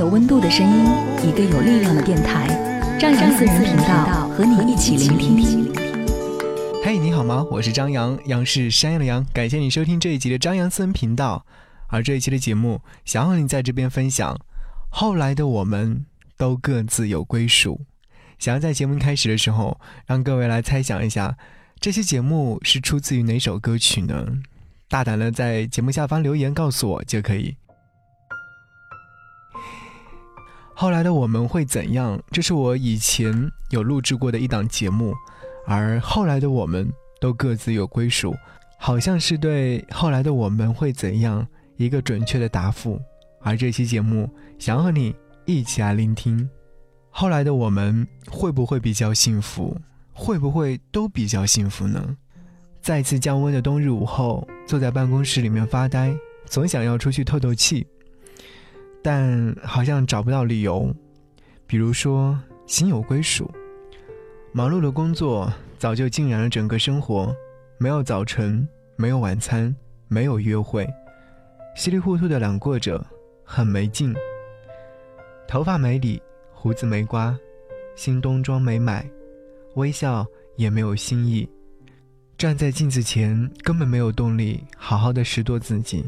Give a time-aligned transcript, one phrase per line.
[0.00, 0.86] 有温度的声音，
[1.28, 2.48] 一个有力量的电台，
[2.98, 5.70] 张扬私人频道和你一起聆听。
[6.82, 7.46] 嘿，你好吗？
[7.50, 9.22] 我是张扬，杨是山羊的羊。
[9.34, 11.44] 感谢你收听这一集的张扬私人频道。
[11.88, 14.34] 而这一期的节目，想和你在这边分享，
[14.88, 16.06] 后来的我们
[16.38, 17.82] 都各自有归属。
[18.38, 21.36] 想要在节目开始的时候，让各位来猜想一下，
[21.78, 24.26] 这期节目是出自于哪首歌曲呢？
[24.88, 27.54] 大胆的在节目下方留言告诉我就可以。
[30.80, 32.18] 后来的我们会怎样？
[32.30, 35.14] 这是我以前有录制过的一档节目，
[35.66, 38.34] 而后来的我们都各自有归属，
[38.78, 41.46] 好像是对后来的我们会怎样
[41.76, 42.98] 一个准确的答复。
[43.42, 44.26] 而这期节目
[44.58, 46.48] 想和你一起来聆听，
[47.10, 49.78] 后来的我们会不会比较幸福？
[50.14, 52.16] 会不会都比较幸福呢？
[52.80, 57.86] 再次降温的冬日午后，坐在办公室里面发呆，总想要出去透透气。
[59.02, 60.94] 但好像找不到理由，
[61.66, 63.50] 比如说心有归属。
[64.52, 67.34] 忙碌的工作早就浸染了整个生活，
[67.78, 69.74] 没有早晨，没有晚餐，
[70.08, 70.88] 没有约会，
[71.76, 73.04] 稀里糊涂的懒过着，
[73.44, 74.14] 很没劲。
[75.46, 76.20] 头发没理，
[76.52, 77.36] 胡子没刮，
[77.94, 79.08] 新冬装没买，
[79.76, 81.48] 微笑也没有新意。
[82.36, 86.04] 站在镜子前，根本没有动力好好的拾掇自己，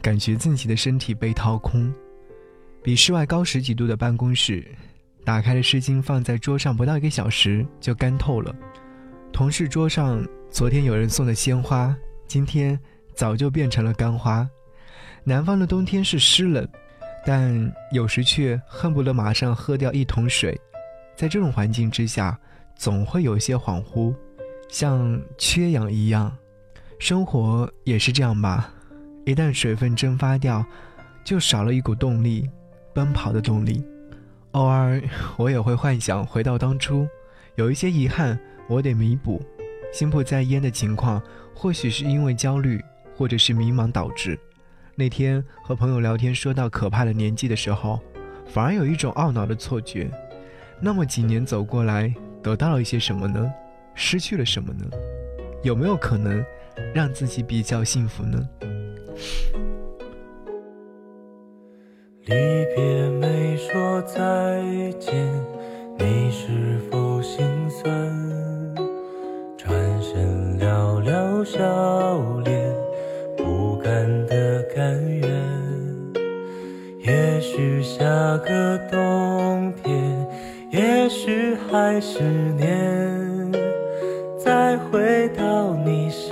[0.00, 1.92] 感觉自己的身体被掏空。
[2.82, 4.66] 比室外高十几度的办公室，
[5.24, 8.52] 打开了湿巾放在桌上，不到一个小时就干透了。
[9.32, 11.94] 同事桌上昨天有人送的鲜花，
[12.26, 12.78] 今天
[13.14, 14.48] 早就变成了干花。
[15.22, 16.68] 南方的冬天是湿冷，
[17.24, 20.60] 但有时却恨不得马上喝掉一桶水。
[21.16, 22.36] 在这种环境之下，
[22.76, 24.12] 总会有些恍惚，
[24.68, 26.36] 像缺氧一样。
[26.98, 28.74] 生活也是这样吧，
[29.24, 30.66] 一旦水分蒸发掉，
[31.22, 32.50] 就少了一股动力。
[32.94, 33.84] 奔跑的动力，
[34.52, 35.00] 偶尔
[35.36, 37.06] 我也会幻想回到当初，
[37.54, 38.38] 有一些遗憾
[38.68, 39.42] 我得弥补。
[39.92, 41.22] 心不在焉的情况，
[41.54, 42.82] 或许是因为焦虑，
[43.14, 44.38] 或者是迷茫导致。
[44.94, 48.00] 那天和朋友聊天，说到可怕的年纪的时候，
[48.46, 50.10] 反而有一种懊恼的错觉。
[50.80, 53.52] 那么几年走过来，得到了一些什么呢？
[53.94, 54.86] 失去了什么呢？
[55.62, 56.42] 有没有可能
[56.94, 58.48] 让自己比较幸福呢？
[62.26, 62.34] 离
[62.76, 64.62] 别没说再
[65.00, 65.12] 见，
[65.98, 67.92] 你是否心酸？
[69.58, 71.60] 转身寥寥笑
[72.44, 72.72] 脸，
[73.36, 75.28] 不甘的甘愿。
[77.00, 78.04] 也许下
[78.38, 80.24] 个冬天，
[80.70, 82.22] 也许还是
[82.56, 83.50] 年，
[84.38, 86.31] 再回到你身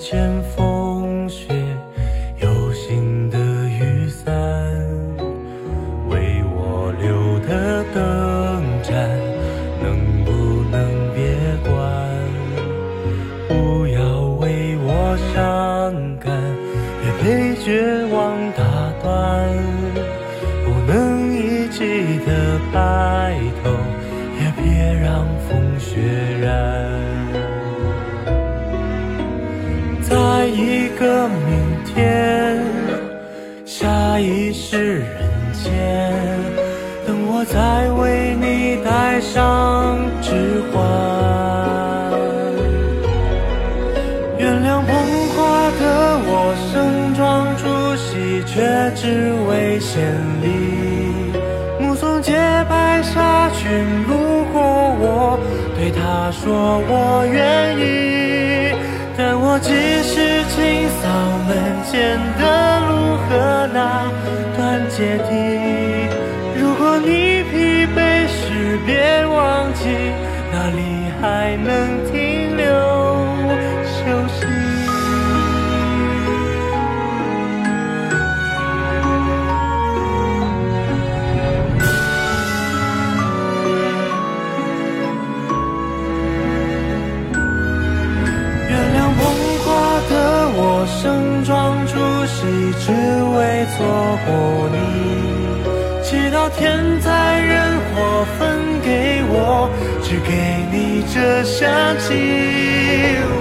[0.00, 0.77] 前方
[34.20, 36.12] 已是人间
[37.06, 40.82] 等我再为你戴上指环
[44.38, 44.90] 原谅捧
[45.34, 46.30] 花的我
[46.72, 47.62] 盛装出
[47.96, 50.02] 席却只为献
[50.42, 50.46] 礼
[51.80, 52.32] 目送洁
[52.68, 53.68] 白纱裙
[54.08, 55.38] 路过我
[55.76, 58.74] 对他说我愿意
[59.16, 59.70] 但我即
[60.02, 61.08] 使清扫
[61.46, 61.54] 门
[61.84, 63.97] 前的路和那
[64.98, 65.30] 阶梯。
[66.60, 69.84] 如果你疲惫时，别忘记
[70.50, 70.80] 哪里
[71.22, 72.66] 还能停留
[73.84, 73.96] 休
[74.26, 74.44] 息。
[88.68, 89.22] 原谅捧
[89.62, 89.66] 花
[90.10, 90.12] 的
[90.56, 90.58] 我
[91.00, 91.94] 盛装出
[92.26, 92.36] 席，
[92.80, 93.38] 只为
[93.76, 93.78] 错
[94.26, 94.28] 过
[94.72, 94.87] 你。
[100.08, 100.32] 只给
[100.72, 101.68] 你这香
[101.98, 102.08] 气。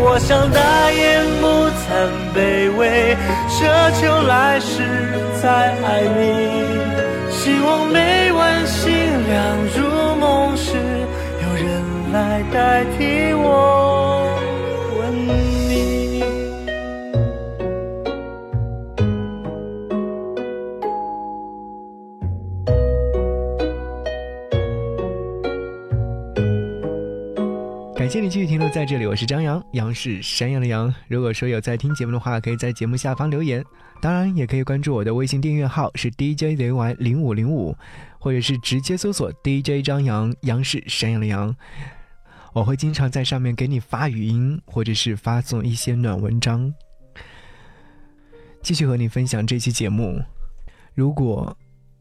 [0.00, 1.44] 我想大言不
[1.84, 3.14] 惭卑微，
[3.50, 3.54] 奢
[4.00, 4.80] 求来世
[5.42, 6.18] 再爱你。
[7.28, 8.90] 希望每晚星
[9.28, 9.36] 亮
[9.76, 10.72] 如梦时，
[11.42, 11.68] 有人
[12.14, 13.83] 来代替我
[28.34, 30.92] 继续停留在这里，我是张扬，杨是山羊的羊。
[31.06, 33.64] 如果说有在听节目的话，可以在节目下方留言，
[34.00, 37.76] 当然也可以关注我的微信订阅号是 DJZY 零五零五，
[38.18, 41.54] 或者是直接搜索 DJ 张扬，杨是山羊的羊。
[42.52, 46.74] 我会经常在上面给你发语音，或者是发送一些暖文章。
[48.62, 50.20] 继续和你分享这期节目，
[50.92, 51.56] 如果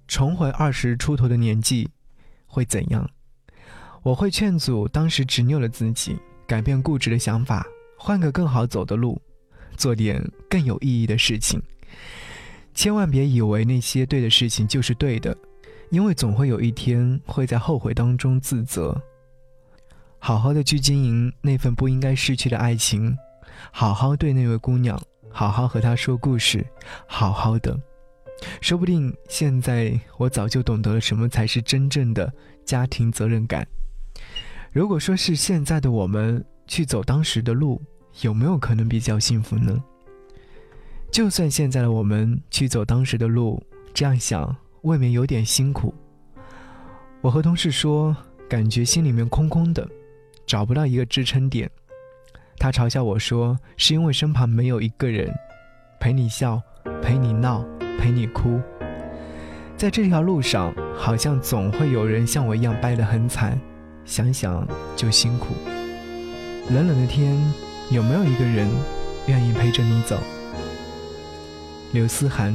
[0.08, 1.92] 重回二十出头的年纪，
[2.48, 3.08] 会怎样？
[4.04, 7.66] 我会劝阻当时执拗的自己，改变固执的想法，
[7.98, 9.22] 换个更好走的路，
[9.78, 11.62] 做点更有意义的事情。
[12.74, 15.36] 千万别以为那些对的事情就是对的，
[15.90, 19.02] 因为总会有一天会在后悔当中自责。
[20.20, 23.18] 好好的去经营那份不应该失去的爱情，
[23.72, 26.66] 好好对那位姑娘，好好和她说故事，
[27.08, 27.80] 好好的。
[28.60, 32.34] 说不定现在我早就懂得了什么才是真正的
[32.66, 33.66] 家庭责任感。
[34.74, 37.80] 如果说是现在的我们去走当时的路，
[38.22, 39.80] 有没有可能比较幸福呢？
[41.12, 43.62] 就算现在的我们去走当时的路，
[43.94, 45.94] 这样想未免有点辛苦。
[47.22, 48.18] 我和同事说，
[48.50, 49.88] 感觉心里面空空的，
[50.48, 51.70] 找不到一个支撑点。
[52.58, 55.32] 他嘲笑我说，是因为身旁没有一个人
[56.00, 56.60] 陪你笑，
[57.00, 57.64] 陪你闹，
[58.00, 58.60] 陪你哭。
[59.78, 63.56] 在这条路上，好像总会有人像我一样掰得很惨。
[64.06, 65.48] 想想就辛苦。
[66.70, 67.36] 冷冷的天，
[67.90, 68.68] 有没有一个人
[69.28, 70.18] 愿意陪着你走？
[71.92, 72.54] 刘思涵，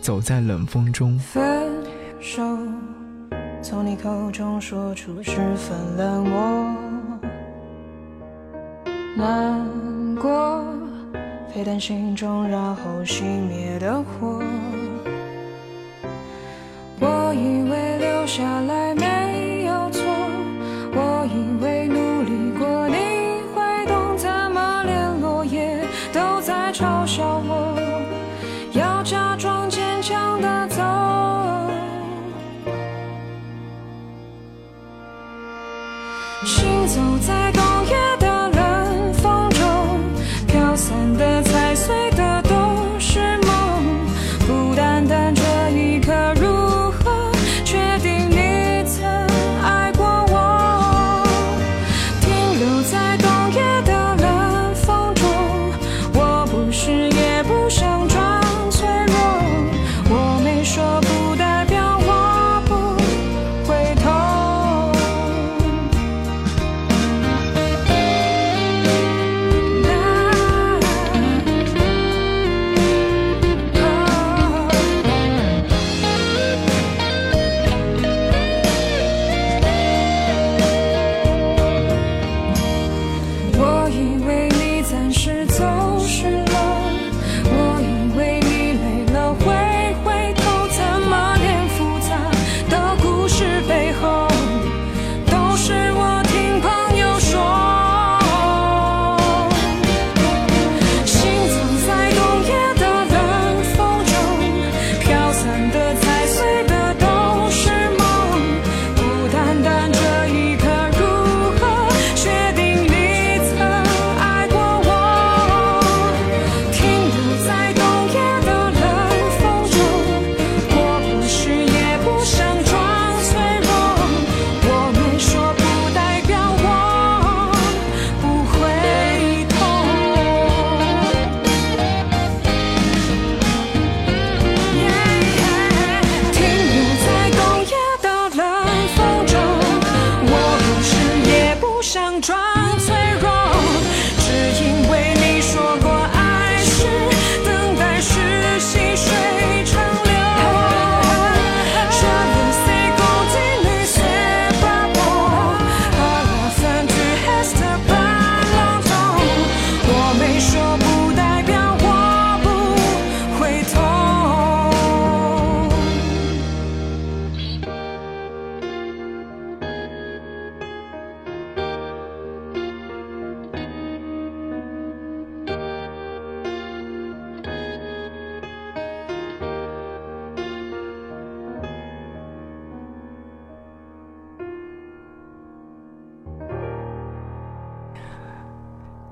[0.00, 1.18] 走在冷风中。
[1.18, 1.70] 分
[2.20, 2.42] 手，
[3.62, 6.74] 从你口中说出十分冷漠，
[9.16, 10.64] 难过，
[11.54, 14.42] 沸腾心中然后熄灭的火。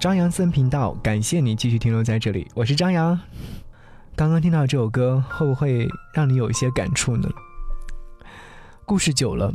[0.01, 3.21] 张扬森频道，感谢你继续停留在这里，我是张扬。
[4.17, 7.29] 刚刚听到这首歌，会不会让你有一些感触呢？
[8.87, 9.53] 故事久了，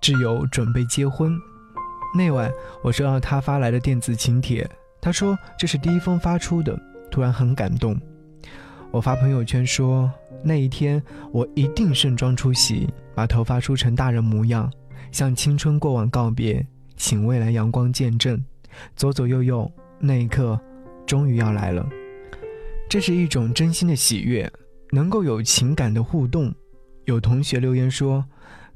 [0.00, 1.36] 挚友准备结婚。
[2.16, 2.48] 那晚
[2.84, 4.64] 我收到他发来的电子请帖，
[5.00, 6.80] 他说这是第一封发出的，
[7.10, 8.00] 突然很感动。
[8.92, 10.08] 我发朋友圈说
[10.44, 14.72] 那一天我一定盛装出席，把头发梳成大人模样，
[15.10, 16.64] 向青春过往告别，
[16.96, 18.40] 请未来阳光见证。
[18.96, 20.58] 左左右右，那一刻，
[21.06, 21.88] 终于要来了。
[22.88, 24.50] 这是一种真心的喜悦，
[24.90, 26.52] 能够有情感的互动。
[27.04, 28.24] 有同学留言说，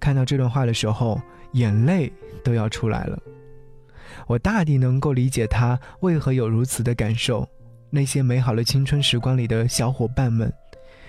[0.00, 1.20] 看到这段话的时候，
[1.52, 3.18] 眼泪都要出来了。
[4.26, 7.48] 我大抵能够理解他为何有如此的感受。
[7.90, 10.52] 那些美好的青春时光里的小伙伴们，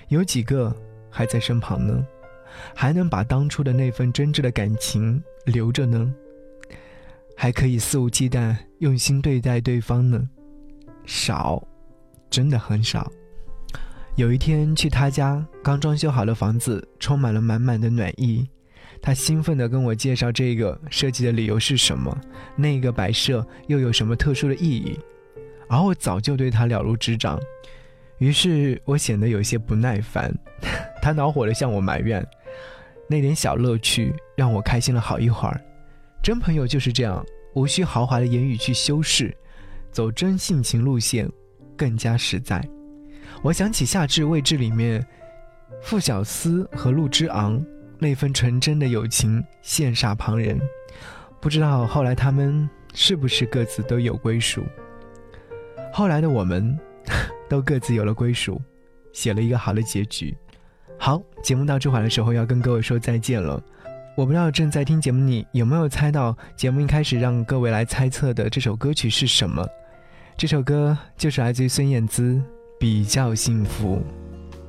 [0.10, 0.76] 有几个
[1.10, 2.06] 还在身旁呢？
[2.74, 6.14] 还能把当初的那份真挚的感情留着呢？
[7.46, 10.28] 还可以肆无忌惮、用心对待对方呢，
[11.06, 11.64] 少，
[12.28, 13.08] 真的很少。
[14.16, 18.50] 有一天去他家，刚装修好的房子充满了满满的暖意。
[19.00, 22.20] 他兴奋地跟我介绍这个设计的理由是什么，
[22.56, 25.00] 那个摆设又有什么特殊的意义，
[25.70, 27.40] 而我早就对他了如指掌。
[28.18, 30.36] 于是我显得有些不耐烦，
[31.00, 32.28] 他恼火地向我埋怨，
[33.08, 35.62] 那点小乐趣让我开心了好一会儿。
[36.24, 37.24] 真朋友就是这样，
[37.56, 39.36] 无需豪华的言语去修饰，
[39.92, 41.28] 走真性情路线，
[41.76, 42.64] 更加实在。
[43.42, 45.06] 我想起《夏至未至》里面，
[45.82, 47.64] 傅小司和陆之昂
[47.98, 50.60] 那份纯真的友情，羡煞旁人。
[51.40, 54.64] 不知道后来他们是不是各自都有归属？
[55.94, 56.78] 后来的我们，
[57.48, 58.62] 都各自有了归属，
[59.14, 60.36] 写了一个好的结局。
[60.98, 63.64] 好，节目到这会的时候要跟各位说再见了。
[64.16, 69.68] 我不知道正在听节目你有没有猜到节目一开始让各位来猜测的这首歌曲是什么？
[70.38, 72.34] 这首歌就是来自于孙燕姿
[72.80, 73.98] 《比较幸福》。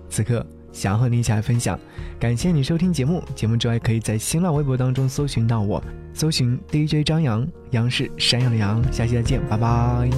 [0.09, 1.79] 此刻想要和你一起来分享，
[2.19, 3.23] 感谢你收听节目。
[3.37, 5.81] 节目之外可以在新浪微博当中搜寻到我，
[6.13, 8.83] 搜寻 DJ 张扬，杨是山羊的羊。
[8.93, 10.11] 下期再见，拜拜。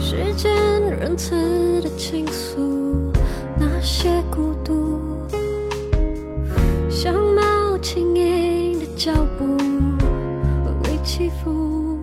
[0.00, 0.50] 时间
[0.82, 3.12] 仁慈的倾诉
[3.58, 5.07] 那些孤独。
[7.90, 11.98] 轻盈的脚步，微微起伏。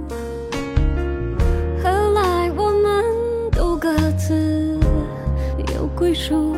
[1.83, 3.05] 后来我们
[3.51, 4.79] 都各自
[5.75, 6.55] 有归属，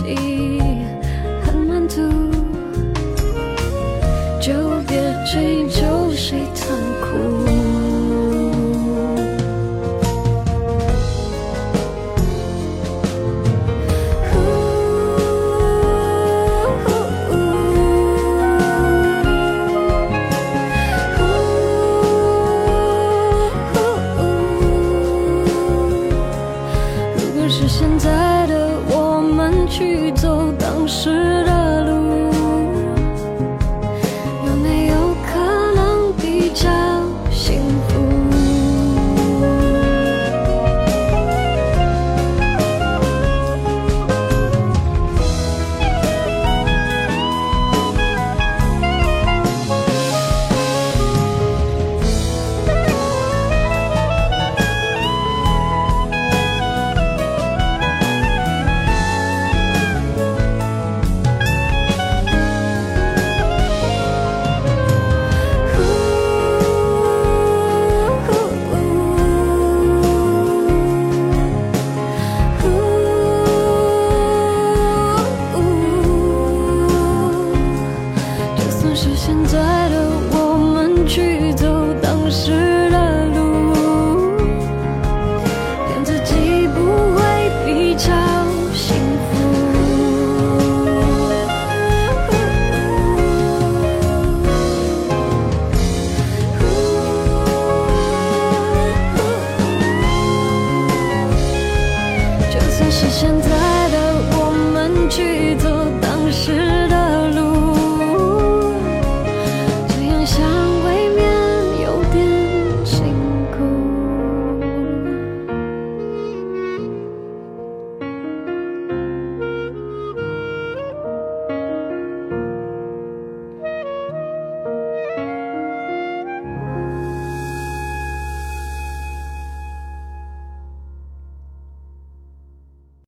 [0.00, 0.31] 的